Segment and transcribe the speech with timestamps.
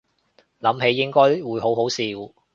[0.61, 2.03] 諗起應該會好好笑